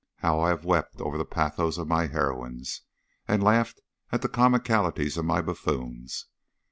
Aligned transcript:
How 0.15 0.39
I 0.39 0.49
have 0.49 0.65
wept 0.65 0.99
over 0.99 1.15
the 1.15 1.25
pathos 1.25 1.77
of 1.77 1.87
my 1.87 2.07
heroines, 2.07 2.81
and 3.27 3.43
laughed 3.43 3.81
at 4.11 4.23
the 4.23 4.29
comicalities 4.29 5.15
of 5.15 5.25
my 5.25 5.43
buffoons! 5.43 6.25